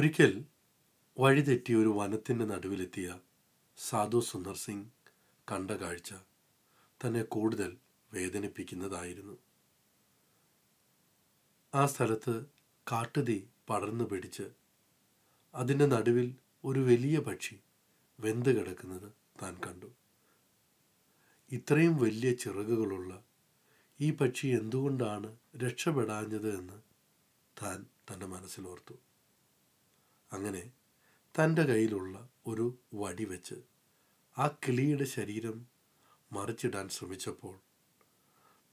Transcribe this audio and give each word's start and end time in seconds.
ഒരിക്കൽ 0.00 0.44
വഴിതെറ്റി 1.18 1.74
ഒരു 1.74 1.88
വനത്തിന്റെ 1.88 2.44
നടുവിലെത്തിയ 2.44 3.20
സാധു 3.76 4.20
സുന്ദർ 4.20 4.56
സിംഗ് 4.56 4.86
കണ്ട 5.52 5.70
കാഴ്ച 5.70 6.14
തന്നെ 7.04 7.22
കൂടുതൽ 7.22 7.76
വേദനിപ്പിക്കുന്നതായിരുന്നു. 8.12 9.38
ആ 11.74 11.86
സ്ഥലത്ത് 11.86 12.44
കാട്ടുതീ 12.92 13.42
പടർന്നു 13.68 14.04
പിടിച്ച് 14.04 14.42
അതിന്റെ 15.54 15.86
നടുവിൽ 15.86 16.34
ഒരു 16.64 16.80
വലിയ 16.80 17.18
പക്ഷി 17.18 17.60
വെന്ത് 18.20 18.60
കിടക്കുന്നത് 18.60 19.12
താൻ 19.42 19.60
കണ്ടു. 19.66 19.86
ഇത്രയും 21.52 21.96
വലിയ 21.96 22.32
ചിറകുകളുള്ള 22.32 23.22
ഈ 24.00 24.10
പക്ഷി 24.10 24.46
എന്തുകൊണ്ടാണ് 24.46 25.38
രക്ഷപ്പെടാഞ്ഞത് 25.56 26.58
എന്ന് 26.58 26.80
താൻ 27.62 27.86
തന്റെ 28.10 28.26
മനസ്സിലോർത്തു. 28.26 29.09
അങ്ങനെ 30.32 30.72
തന്റെ 31.38 31.62
കയ്യിലുള്ള 31.62 32.28
ഒരു 32.46 32.78
വടി 32.94 33.24
വെച്ച് 33.24 33.54
ആ 34.38 34.46
കിളിയുടെ 34.46 35.04
ശരീരം 35.04 35.66
മറിച്ചിടാൻ 36.32 36.88
ശ്രമിച്ചപ്പോൾ 36.88 37.58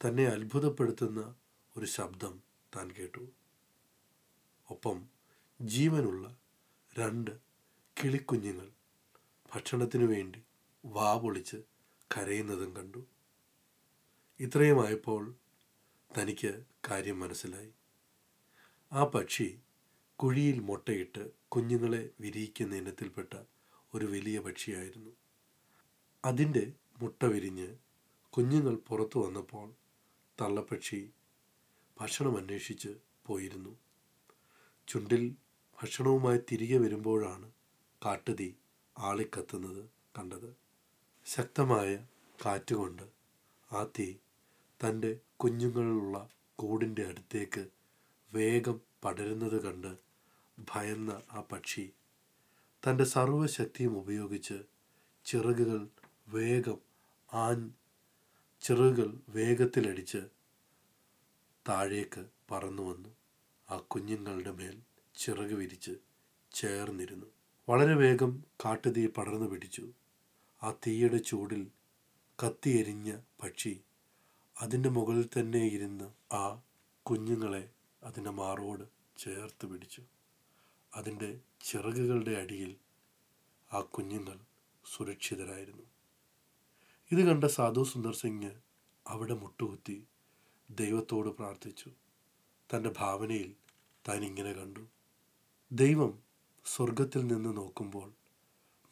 തന്നെ 0.07 0.25
അത്ഭുതപ്പെടുത്തുന്ന 0.25 1.35
ഒരു 1.77 1.85
ശബ്ദം 1.85 2.43
താൻ 2.75 2.91
കേട്ടു. 2.91 3.27
ഒപ്പം 4.69 5.09
ജീവനുള്ള 5.61 6.37
രണ്ട് 6.99 7.31
കിളിക്കുഞ്ഞുങ്ങൾ 8.03 8.71
ഭക്ഷണത്തിനു 9.55 10.05
വേണ്ടി 10.05 10.41
വാ 10.85 11.17
പൊളിച്ച് 11.17 11.57
കരയുന്നതും 12.17 12.75
കണ്ടു. 12.75 13.05
ഇത്രയുമായപ്പോൾ 14.39 15.35
തനിക്ക് 16.19 16.63
കാര്യം 16.89 17.19
മനസ്സിലായി. 17.19 17.71
ആ 18.93 19.03
പക്ഷി 19.03 19.59
കുഴിയിൽ 20.19 20.59
മുട്ടയിട്ട് 20.59 21.31
കുഞ്ഞുങ്ങളെ 21.47 22.09
വിരിയിക്കുന്ന 22.21 22.75
ഇനത്തിൽപ്പെട്ട 22.75 23.33
ഒരു 23.93 24.05
വലിയ 24.05 24.39
പക്ഷിയായിരുന്നു. 24.39 25.11
അതിന്റെ 26.25 26.73
മുട്ട 27.01 27.25
വിരിഞ്ഞ് 27.25 27.75
കുഞ്ഞുങ്ങൾ 28.33 28.75
പുറത്തു 28.75 29.19
വന്നപ്പോൾ 29.19 29.73
തള്ളപ്പക്ഷി 30.41 31.09
ഭക്ഷണം 31.99 32.37
അന്വേഷിച്ച് 32.37 32.89
പോയിരുന്നു. 33.25 33.77
ചുണ്ടിൽ 34.87 35.35
ഭക്ഷണവുമായി 35.81 36.39
തിരികെ 36.51 36.77
വരുമ്പോഴാണ് 36.77 37.51
കാട്ടുതീ 38.05 38.53
ആളിക്കത്തുന്നത് 38.97 39.89
കണ്ടത്. 40.19 40.55
ശക്തമായ 41.25 42.05
കാറ്റുകൊണ്ട് 42.45 43.05
ആ 43.73 43.83
തീ 43.99 44.13
തന്റെ 44.79 45.19
കുഞ്ഞുങ്ങളുള്ള 45.39 46.29
കൂടിന്റെ 46.55 47.05
അടുത്തേക്ക് 47.07 47.67
വേഗം 48.33 48.81
പടരുന്നത് 49.05 49.61
കണ്ട് 49.61 50.06
ഭയന്ന 50.59 51.21
ആ 51.31 51.41
പക്ഷി. 51.41 51.91
തന്റെ 52.83 53.03
സർവശക്തിയും 53.03 53.97
ഉപയോഗിച്ച് 53.97 54.63
ചിറകുകൾ 55.25 55.87
വേഗം 56.27 56.77
ആൻ 57.33 57.73
ചിറകുകൾ 58.61 59.19
വേഗത്തിലടിച്ച് 59.29 60.17
താഴേക്ക് 61.67 62.25
പറന്നു 62.51 62.83
വന്നു. 62.83 63.09
ആ 63.69 63.77
കുഞ്ഞുങ്ങളുടെ 63.77 64.51
മേൽ 64.51 64.79
ചിറക് 65.15 65.53
വിരിച്ച് 65.53 65.91
ചേർന്നിരുന്നു. 66.53 67.25
വളരെ 67.69 67.95
വേഗം 67.95 68.43
കാട്ടുതീ 68.65 69.07
പടർന്നു 69.07 69.47
പിടിച്ചു. 69.47 69.89
ആ 70.63 70.71
തീയുടെ 70.71 71.17
ചൂടിൽ 71.17 71.67
കത്തിയെരിഞ്ഞ 72.45 73.17
പക്ഷി 73.43 73.81
അതിന്റെ 74.61 74.89
മുകളിൽ 74.89 75.29
തന്നെ 75.39 75.59
ഇരുന്ന് 75.59 76.35
ആ 76.35 76.61
കുഞ്ഞുങ്ങളെ 77.03 77.69
അതിന്റെ 78.03 78.29
മാറോട് 78.29 78.83
ചേർത്ത് 79.17 79.65
പിടിച്ചു. 79.65 80.01
അതിന്റെ 80.95 81.39
ചിറകുകളുടെ 81.61 82.31
അടിയിൽ 82.31 82.75
ആ 83.73 83.81
കുഞ്ഞുങ്ങൾ 83.81 84.39
സുരക്ഷിതരായിരുന്നു. 84.95 85.83
ഇത് 87.11 87.27
കണ്ട 87.27 87.43
സാധു 87.43 87.83
സുന്ദർ 87.83 88.15
സിംഗ് 88.15 88.51
അവിടെ 89.07 89.33
മുട്ടുകുത്തി 89.33 90.07
ദൈവത്തോട് 90.69 91.29
പ്രാർത്ഥിച്ചു. 91.29 91.91
തന്റെ 92.73 92.93
ഭാവനയിൽ 92.97 93.55
താൻ 94.07 94.25
ഇങ്ങനെ 94.25 94.53
കണ്ടു. 94.53 94.87
ദൈവം 95.71 96.19
സ്വർഗത്തിൽ 96.65 97.27
നിന്ന് 97.27 97.57
നോക്കുമ്പോൾ 97.57 98.13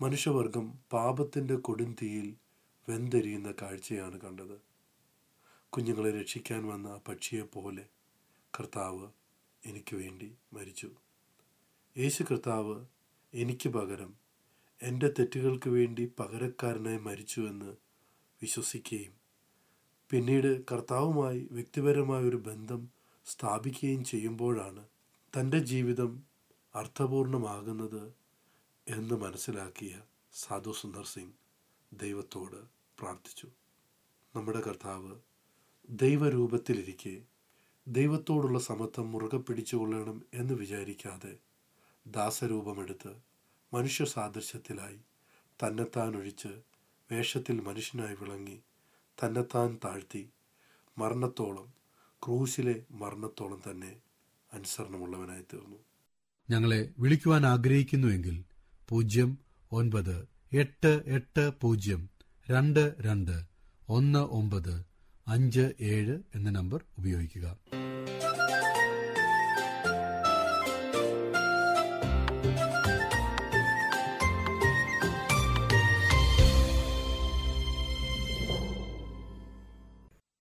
മനുഷ്യവർഗം 0.02 0.80
പാപത്തിന്റെ 0.94 1.56
കൊടുംതീയിൽ 1.56 2.36
വെന്തെരിയുന്ന 2.90 3.54
കാഴ്ചയാണ് 3.62 4.22
കണ്ടത്. 4.22 4.62
കുഞ്ഞുങ്ങളെ 5.70 6.22
രക്ഷിക്കാൻ 6.22 6.68
വന്ന 6.68 7.02
പക്ഷിയെപ്പോലെ 7.08 7.86
കർത്താവ് 8.60 9.08
എനിക്ക് 9.66 9.96
വേണ്ടി 9.96 10.36
മരിച്ചു. 10.54 10.92
യേശു 11.98 12.24
കർത്താവ് 12.24 12.86
എനിക്ക് 13.34 13.70
പകരം 13.70 14.10
എന്റെ 14.82 15.08
തെറ്റുകൾക്ക് 15.08 15.70
വേണ്ടി 15.70 16.12
പകരക്കാരനായി 16.20 16.98
മരിച്ചുവെന്ന് 16.98 17.76
വിശ്വസിക്കുകയും 18.42 19.14
പിന്നീട് 20.10 20.66
കർത്താവുമായി 20.66 21.48
വ്യക്തിപരമായ 21.52 22.24
ഒരു 22.24 22.38
ബന്ധം 22.38 22.82
സ്ഥാപിക്കുകയും 23.26 24.04
ചെയ്യുമ്പോഴാണ് 24.04 24.84
തന്റെ 25.38 25.60
ജീവിതം 25.60 26.24
അർത്ഥപൂർണമാകുന്നത് 26.76 28.14
എന്ന് 28.88 29.16
മനസ്സിലാക്കിയ 29.16 30.02
സാധു 30.34 30.72
സുന്ദർ 30.72 31.06
സിംഗ് 31.06 31.36
ദൈവത്തോട് 31.94 32.60
പ്രാർത്ഥിച്ചു. 33.00 33.48
നമ്മുടെ 34.36 34.62
കർത്താവ് 34.62 35.16
ദൈവരൂപത്തിലിരിക്കെ 35.90 37.16
ദൈവത്തോടുള്ള 37.88 38.60
സമത്വം 38.60 39.12
മുറുകെ 39.12 39.38
പിടിച്ചുകൊള്ളണം 39.38 40.26
എന്ന് 40.34 40.54
വിചാരിക്കാതെ 40.54 41.34
ദാസരൂപമെടുത്ത് 42.06 43.12
മനുഷ്യ 43.74 44.06
സാദൃശ്യത്തിലായി 44.06 45.00
തന്നെത്താൻ 45.60 46.16
ഒഴിച്ച് 46.16 46.52
വേഷത്തിൽ 47.10 47.62
മനുഷ്യനായി 47.62 48.16
വിളങ്ങി 48.22 48.58
തന്നെത്താൻ 49.18 49.78
താഴ്ത്തി 49.86 50.24
മരണത്തോളം 50.98 51.68
ക്രൂശിലെ 52.22 52.86
മരണത്തോളം 52.92 53.62
തന്നെ 53.70 53.92
അനുസരണമുള്ളവനായി 54.54 55.42
തീർന്നു 55.42 55.80
ഞങ്ങളെ 56.50 56.94
വിളിക്കുവാൻ 57.00 57.46
ആഗ്രഹിക്കുന്നുവെങ്കിൽ 57.46 58.44
പൂജ്യം 58.90 59.38
ഒൻപത് 59.72 60.28
എട്ട് 60.54 61.04
എട്ട് 61.06 61.52
പൂജ്യം 61.62 62.02
രണ്ട് 62.50 62.96
രണ്ട് 63.00 63.36
ഒന്ന് 63.90 64.20
ഒമ്പത് 64.20 64.76
അഞ്ച് 65.28 65.74
ഏഴ് 65.80 66.20
എന്ന 66.36 66.50
നമ്പർ 66.50 66.82
ഉപയോഗിക്കുക. 66.98 67.46